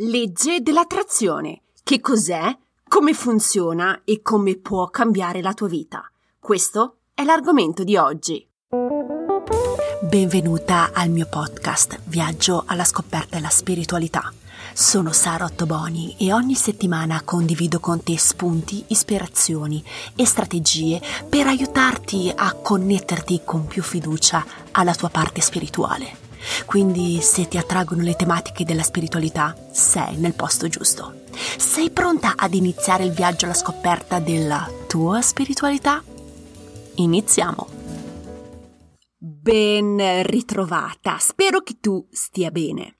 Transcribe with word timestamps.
Legge 0.00 0.60
dell'attrazione. 0.60 1.62
Che 1.82 2.00
cos'è? 2.00 2.54
Come 2.86 3.14
funziona 3.14 4.02
e 4.04 4.20
come 4.20 4.58
può 4.58 4.90
cambiare 4.90 5.40
la 5.40 5.54
tua 5.54 5.68
vita? 5.68 6.04
Questo 6.38 6.98
è 7.14 7.24
l'argomento 7.24 7.82
di 7.82 7.96
oggi. 7.96 8.46
Benvenuta 10.02 10.90
al 10.92 11.08
mio 11.08 11.26
podcast 11.26 11.98
Viaggio 12.04 12.64
alla 12.66 12.84
scoperta 12.84 13.36
della 13.36 13.48
spiritualità. 13.48 14.30
Sono 14.74 15.12
Sara 15.12 15.46
Ottoboni 15.46 16.14
e 16.18 16.30
ogni 16.30 16.56
settimana 16.56 17.22
condivido 17.22 17.80
con 17.80 18.02
te 18.02 18.18
spunti, 18.18 18.84
ispirazioni 18.88 19.82
e 20.14 20.26
strategie 20.26 21.00
per 21.26 21.46
aiutarti 21.46 22.30
a 22.36 22.52
connetterti 22.52 23.40
con 23.46 23.66
più 23.66 23.82
fiducia 23.82 24.44
alla 24.72 24.94
tua 24.94 25.08
parte 25.08 25.40
spirituale. 25.40 26.25
Quindi 26.64 27.20
se 27.20 27.48
ti 27.48 27.58
attraggono 27.58 28.02
le 28.02 28.16
tematiche 28.16 28.64
della 28.64 28.82
spiritualità, 28.82 29.54
sei 29.70 30.16
nel 30.16 30.34
posto 30.34 30.68
giusto. 30.68 31.24
Sei 31.56 31.90
pronta 31.90 32.34
ad 32.36 32.54
iniziare 32.54 33.04
il 33.04 33.12
viaggio 33.12 33.44
alla 33.44 33.54
scoperta 33.54 34.18
della 34.18 34.70
tua 34.86 35.20
spiritualità? 35.20 36.02
Iniziamo! 36.96 37.68
Ben 39.18 40.22
ritrovata, 40.22 41.18
spero 41.18 41.60
che 41.60 41.78
tu 41.80 42.06
stia 42.10 42.50
bene. 42.50 42.96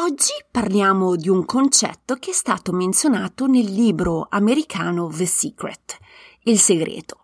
Oggi 0.00 0.32
parliamo 0.48 1.16
di 1.16 1.28
un 1.28 1.44
concetto 1.44 2.14
che 2.14 2.30
è 2.30 2.32
stato 2.32 2.72
menzionato 2.72 3.46
nel 3.46 3.70
libro 3.70 4.28
americano 4.30 5.08
The 5.08 5.26
Secret, 5.26 5.98
Il 6.44 6.60
segreto. 6.60 7.17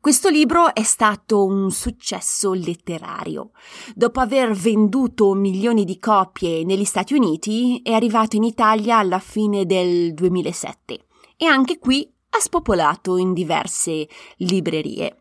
Questo 0.00 0.28
libro 0.28 0.72
è 0.74 0.82
stato 0.82 1.44
un 1.44 1.70
successo 1.70 2.52
letterario. 2.52 3.50
Dopo 3.94 4.20
aver 4.20 4.52
venduto 4.52 5.32
milioni 5.34 5.84
di 5.84 5.98
copie 5.98 6.64
negli 6.64 6.84
Stati 6.84 7.14
Uniti, 7.14 7.80
è 7.82 7.92
arrivato 7.92 8.36
in 8.36 8.44
Italia 8.44 8.98
alla 8.98 9.18
fine 9.18 9.66
del 9.66 10.14
2007 10.14 11.06
e 11.36 11.46
anche 11.46 11.78
qui 11.78 12.08
ha 12.30 12.40
spopolato 12.40 13.16
in 13.16 13.32
diverse 13.32 14.06
librerie. 14.36 15.16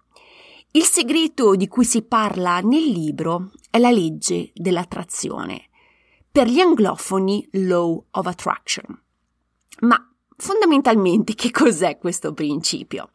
Il 0.72 0.84
segreto 0.84 1.56
di 1.56 1.68
cui 1.68 1.86
si 1.86 2.04
parla 2.04 2.60
nel 2.60 2.84
libro 2.84 3.52
è 3.70 3.80
la 3.80 3.92
legge 3.92 4.52
dell'attrazione. 4.54 5.70
Per 6.30 6.48
gli 6.50 6.60
anglofoni, 6.60 7.48
Law 7.54 8.08
of 8.12 8.26
Attraction. 8.26 9.02
Ma 9.80 10.14
fondamentalmente 10.36 11.34
che 11.34 11.50
cos'è 11.50 11.98
questo 11.98 12.34
principio? 12.34 13.12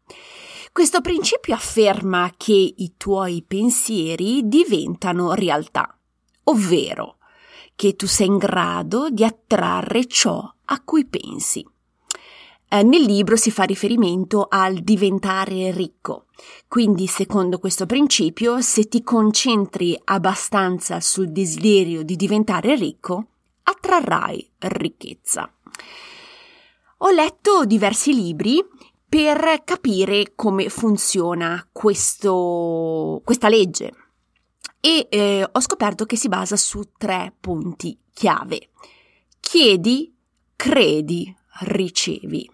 Questo 0.73 1.01
principio 1.01 1.55
afferma 1.55 2.33
che 2.37 2.75
i 2.77 2.95
tuoi 2.97 3.43
pensieri 3.47 4.43
diventano 4.45 5.33
realtà, 5.33 5.99
ovvero 6.45 7.17
che 7.75 7.97
tu 7.97 8.07
sei 8.07 8.29
in 8.29 8.37
grado 8.37 9.11
di 9.11 9.25
attrarre 9.25 10.07
ciò 10.07 10.41
a 10.67 10.81
cui 10.85 11.07
pensi. 11.07 11.67
Eh, 12.69 12.85
nel 12.85 13.03
libro 13.03 13.35
si 13.35 13.51
fa 13.51 13.65
riferimento 13.65 14.47
al 14.49 14.75
diventare 14.75 15.73
ricco, 15.73 16.27
quindi 16.69 17.09
secondo 17.09 17.59
questo 17.59 17.84
principio 17.84 18.61
se 18.61 18.87
ti 18.87 19.03
concentri 19.03 20.01
abbastanza 20.05 21.01
sul 21.01 21.33
desiderio 21.33 22.05
di 22.05 22.15
diventare 22.15 22.77
ricco, 22.77 23.27
attrarrai 23.65 24.53
ricchezza. 24.59 25.53
Ho 26.99 27.11
letto 27.11 27.65
diversi 27.65 28.15
libri 28.15 28.62
per 29.11 29.62
capire 29.64 30.34
come 30.36 30.69
funziona 30.69 31.69
questo, 31.72 33.20
questa 33.25 33.48
legge 33.48 33.92
e 34.78 35.08
eh, 35.11 35.48
ho 35.50 35.61
scoperto 35.61 36.06
che 36.06 36.14
si 36.14 36.28
basa 36.28 36.56
su 36.56 36.92
tre 36.97 37.34
punti 37.41 37.98
chiave. 38.14 38.70
Chiedi, 39.41 40.14
credi, 40.55 41.34
ricevi. 41.62 42.48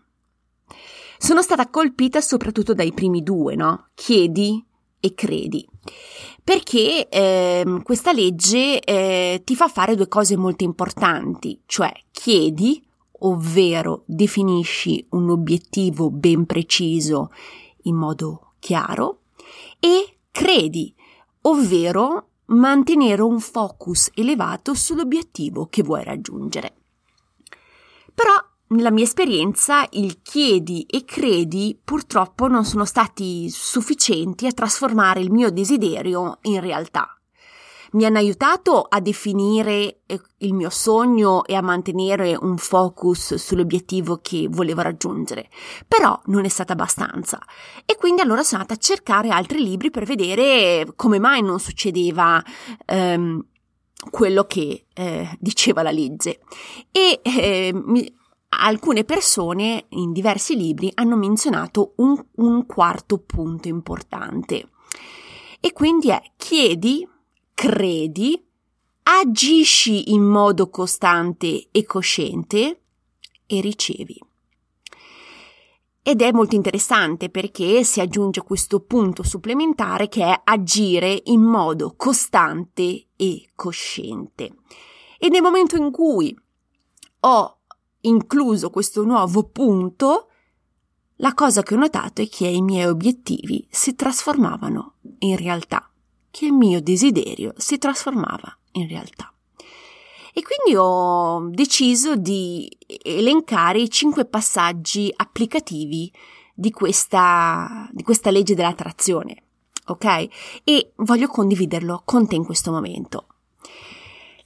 Sono 1.18 1.42
stata 1.42 1.68
colpita 1.68 2.22
soprattutto 2.22 2.72
dai 2.72 2.94
primi 2.94 3.22
due, 3.22 3.54
no? 3.54 3.88
Chiedi 3.92 4.64
e 4.98 5.12
credi. 5.12 5.68
Perché 6.42 7.06
eh, 7.10 7.80
questa 7.82 8.12
legge 8.12 8.80
eh, 8.80 9.42
ti 9.44 9.54
fa 9.54 9.68
fare 9.68 9.94
due 9.94 10.08
cose 10.08 10.38
molto 10.38 10.64
importanti, 10.64 11.60
cioè 11.66 11.92
chiedi 12.10 12.82
ovvero 13.20 14.02
definisci 14.06 15.06
un 15.10 15.30
obiettivo 15.30 16.10
ben 16.10 16.46
preciso 16.46 17.30
in 17.82 17.96
modo 17.96 18.52
chiaro 18.58 19.20
e 19.78 20.18
credi, 20.30 20.94
ovvero 21.42 22.28
mantenere 22.46 23.22
un 23.22 23.40
focus 23.40 24.10
elevato 24.14 24.74
sull'obiettivo 24.74 25.66
che 25.68 25.82
vuoi 25.82 26.04
raggiungere. 26.04 26.74
Però 28.14 28.32
nella 28.68 28.90
mia 28.90 29.04
esperienza 29.04 29.86
il 29.92 30.22
chiedi 30.22 30.82
e 30.82 31.04
credi 31.04 31.78
purtroppo 31.82 32.48
non 32.48 32.64
sono 32.64 32.84
stati 32.84 33.48
sufficienti 33.48 34.46
a 34.46 34.52
trasformare 34.52 35.20
il 35.20 35.30
mio 35.30 35.50
desiderio 35.50 36.38
in 36.42 36.60
realtà 36.60 37.15
mi 37.92 38.04
hanno 38.04 38.18
aiutato 38.18 38.82
a 38.82 39.00
definire 39.00 40.00
eh, 40.06 40.20
il 40.38 40.54
mio 40.54 40.70
sogno 40.70 41.44
e 41.44 41.54
a 41.54 41.62
mantenere 41.62 42.36
un 42.40 42.56
focus 42.56 43.34
sull'obiettivo 43.34 44.20
che 44.22 44.48
volevo 44.50 44.82
raggiungere, 44.82 45.48
però 45.86 46.18
non 46.26 46.44
è 46.44 46.48
stata 46.48 46.72
abbastanza. 46.72 47.40
E 47.84 47.96
quindi 47.96 48.22
allora 48.22 48.42
sono 48.42 48.62
andata 48.62 48.78
a 48.78 48.82
cercare 48.82 49.30
altri 49.30 49.62
libri 49.62 49.90
per 49.90 50.04
vedere 50.04 50.92
come 50.96 51.18
mai 51.18 51.42
non 51.42 51.60
succedeva 51.60 52.42
ehm, 52.84 53.44
quello 54.10 54.44
che 54.44 54.86
eh, 54.92 55.36
diceva 55.40 55.82
la 55.82 55.90
legge. 55.90 56.40
E 56.90 57.20
eh, 57.22 57.72
mi, 57.74 58.14
alcune 58.48 59.04
persone 59.04 59.86
in 59.90 60.12
diversi 60.12 60.56
libri 60.56 60.90
hanno 60.94 61.16
menzionato 61.16 61.94
un, 61.96 62.22
un 62.36 62.66
quarto 62.66 63.18
punto 63.18 63.68
importante. 63.68 64.68
E 65.60 65.72
quindi 65.72 66.10
è 66.10 66.22
chiedi 66.36 67.06
credi, 67.56 68.46
agisci 69.04 70.12
in 70.12 70.22
modo 70.22 70.68
costante 70.68 71.68
e 71.70 71.86
cosciente 71.86 72.82
e 73.46 73.60
ricevi. 73.62 74.20
Ed 76.02 76.20
è 76.20 76.32
molto 76.32 76.54
interessante 76.54 77.30
perché 77.30 77.82
si 77.82 78.02
aggiunge 78.02 78.42
questo 78.42 78.80
punto 78.80 79.22
supplementare 79.22 80.08
che 80.08 80.22
è 80.22 80.38
agire 80.44 81.22
in 81.24 81.40
modo 81.40 81.94
costante 81.96 83.06
e 83.16 83.48
cosciente. 83.54 84.56
E 85.18 85.30
nel 85.30 85.40
momento 85.40 85.76
in 85.76 85.90
cui 85.90 86.38
ho 87.20 87.58
incluso 88.02 88.68
questo 88.68 89.02
nuovo 89.02 89.44
punto, 89.44 90.28
la 91.16 91.32
cosa 91.32 91.62
che 91.62 91.74
ho 91.74 91.78
notato 91.78 92.20
è 92.20 92.28
che 92.28 92.48
i 92.48 92.60
miei 92.60 92.84
obiettivi 92.84 93.66
si 93.70 93.94
trasformavano 93.94 94.96
in 95.20 95.38
realtà 95.38 95.90
che 96.30 96.46
il 96.46 96.52
mio 96.52 96.80
desiderio 96.80 97.52
si 97.56 97.78
trasformava 97.78 98.56
in 98.72 98.88
realtà. 98.88 99.32
E 100.32 100.42
quindi 100.42 100.76
ho 100.78 101.48
deciso 101.48 102.14
di 102.14 102.70
elencare 103.02 103.80
i 103.80 103.88
cinque 103.88 104.26
passaggi 104.26 105.10
applicativi 105.16 106.12
di 106.54 106.70
questa, 106.70 107.88
di 107.90 108.02
questa 108.02 108.30
legge 108.30 108.54
dell'attrazione, 108.54 109.42
ok? 109.86 110.28
E 110.62 110.92
voglio 110.96 111.28
condividerlo 111.28 112.02
con 112.04 112.26
te 112.26 112.34
in 112.34 112.44
questo 112.44 112.70
momento. 112.70 113.28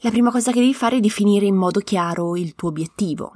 La 0.02 0.10
prima 0.10 0.30
cosa 0.30 0.52
che 0.52 0.60
devi 0.60 0.74
fare 0.74 0.96
è 0.96 1.00
definire 1.00 1.46
in 1.46 1.56
modo 1.56 1.80
chiaro 1.80 2.36
il 2.36 2.54
tuo 2.54 2.68
obiettivo. 2.68 3.32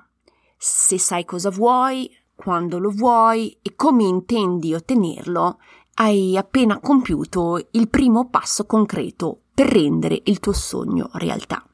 Se 0.56 0.99
sai 0.99 1.25
cosa 1.25 1.50
vuoi, 1.50 2.11
quando 2.34 2.78
lo 2.78 2.91
vuoi 2.91 3.56
e 3.62 3.75
come 3.75 4.05
intendi 4.05 4.75
ottenerlo, 4.75 5.59
hai 5.94 6.37
appena 6.37 6.81
compiuto 6.81 7.69
il 7.72 7.88
primo 7.88 8.28
passo 8.28 8.66
concreto 8.66 9.43
per 9.55 9.69
rendere 9.69 10.21
il 10.25 10.41
tuo 10.41 10.53
sogno 10.53 11.10
realtà. 11.12 11.65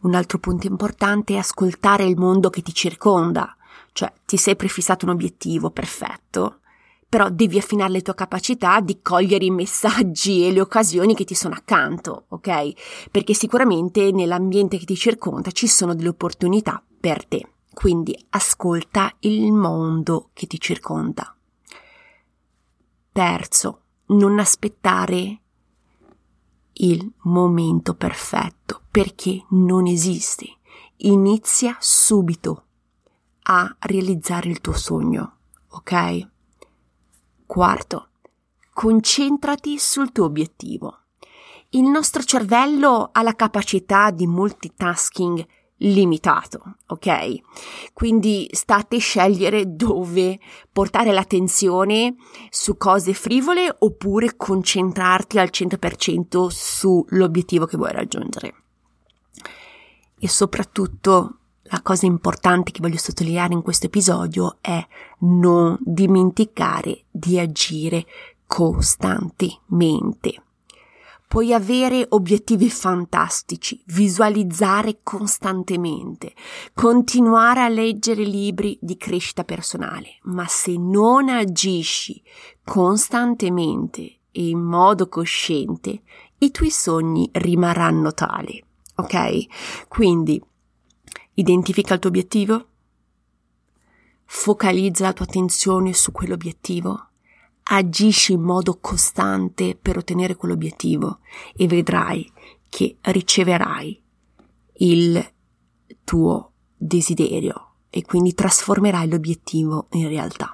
Un 0.00 0.14
altro 0.14 0.38
punto 0.38 0.66
importante 0.66 1.34
è 1.34 1.38
ascoltare 1.38 2.04
il 2.04 2.16
mondo 2.16 2.50
che 2.50 2.62
ti 2.62 2.72
circonda, 2.72 3.54
cioè 3.92 4.12
ti 4.24 4.36
sei 4.36 4.56
prefissato 4.56 5.04
un 5.04 5.10
obiettivo 5.10 5.70
perfetto, 5.70 6.60
però 7.08 7.28
devi 7.30 7.58
affinare 7.58 7.90
le 7.90 8.02
tue 8.02 8.14
capacità 8.14 8.80
di 8.80 9.00
cogliere 9.02 9.44
i 9.44 9.50
messaggi 9.50 10.46
e 10.46 10.52
le 10.52 10.60
occasioni 10.60 11.14
che 11.14 11.24
ti 11.24 11.34
sono 11.34 11.54
accanto, 11.54 12.26
ok? 12.28 13.08
Perché 13.10 13.34
sicuramente 13.34 14.12
nell'ambiente 14.12 14.78
che 14.78 14.84
ti 14.84 14.94
circonda 14.94 15.50
ci 15.50 15.66
sono 15.66 15.94
delle 15.94 16.08
opportunità 16.08 16.82
per 17.00 17.26
te. 17.26 17.54
Quindi 17.72 18.16
ascolta 18.30 19.14
il 19.20 19.52
mondo 19.52 20.30
che 20.32 20.46
ti 20.46 20.60
circonda. 20.60 21.37
Terzo, 23.18 23.80
non 24.10 24.38
aspettare 24.38 25.40
il 26.74 27.12
momento 27.22 27.96
perfetto 27.96 28.82
perché 28.92 29.44
non 29.48 29.88
esiste. 29.88 30.58
Inizia 30.98 31.76
subito 31.80 32.66
a 33.42 33.74
realizzare 33.80 34.48
il 34.48 34.60
tuo 34.60 34.74
sogno, 34.74 35.38
ok? 35.70 36.28
Quarto, 37.44 38.10
concentrati 38.72 39.80
sul 39.80 40.12
tuo 40.12 40.26
obiettivo. 40.26 40.98
Il 41.70 41.88
nostro 41.88 42.22
cervello 42.22 43.08
ha 43.10 43.22
la 43.22 43.34
capacità 43.34 44.12
di 44.12 44.28
multitasking 44.28 45.44
limitato, 45.78 46.76
ok? 46.86 47.92
Quindi 47.92 48.48
state 48.52 48.98
scegliere 48.98 49.76
dove 49.76 50.38
portare 50.72 51.12
l'attenzione 51.12 52.16
su 52.50 52.76
cose 52.76 53.12
frivole 53.14 53.74
oppure 53.78 54.36
concentrarti 54.36 55.38
al 55.38 55.50
100% 55.52 56.46
sull'obiettivo 56.48 57.66
che 57.66 57.76
vuoi 57.76 57.92
raggiungere. 57.92 58.54
E 60.18 60.28
soprattutto 60.28 61.34
la 61.70 61.82
cosa 61.82 62.06
importante 62.06 62.72
che 62.72 62.80
voglio 62.80 62.96
sottolineare 62.96 63.52
in 63.52 63.62
questo 63.62 63.86
episodio 63.86 64.56
è 64.60 64.84
non 65.20 65.76
dimenticare 65.80 67.04
di 67.10 67.38
agire 67.38 68.04
costantemente. 68.46 70.42
Puoi 71.28 71.52
avere 71.52 72.06
obiettivi 72.08 72.70
fantastici, 72.70 73.82
visualizzare 73.88 75.00
costantemente, 75.02 76.32
continuare 76.72 77.60
a 77.60 77.68
leggere 77.68 78.22
libri 78.22 78.78
di 78.80 78.96
crescita 78.96 79.44
personale, 79.44 80.20
ma 80.22 80.46
se 80.46 80.78
non 80.78 81.28
agisci 81.28 82.22
costantemente 82.64 84.00
e 84.32 84.48
in 84.48 84.58
modo 84.58 85.10
cosciente, 85.10 86.00
i 86.38 86.50
tuoi 86.50 86.70
sogni 86.70 87.28
rimarranno 87.30 88.14
tali. 88.14 88.64
Ok? 88.94 89.86
Quindi 89.86 90.42
identifica 91.34 91.92
il 91.92 92.00
tuo 92.00 92.08
obiettivo, 92.08 92.66
focalizza 94.24 95.04
la 95.04 95.12
tua 95.12 95.26
attenzione 95.26 95.92
su 95.92 96.10
quell'obiettivo 96.10 97.07
agisci 97.70 98.32
in 98.32 98.40
modo 98.40 98.78
costante 98.80 99.76
per 99.80 99.98
ottenere 99.98 100.36
quell'obiettivo 100.36 101.18
e 101.56 101.66
vedrai 101.66 102.30
che 102.68 102.96
riceverai 103.00 104.02
il 104.78 105.32
tuo 106.04 106.52
desiderio 106.76 107.64
e 107.90 108.04
quindi 108.04 108.34
trasformerai 108.34 109.08
l'obiettivo 109.08 109.88
in 109.92 110.08
realtà. 110.08 110.52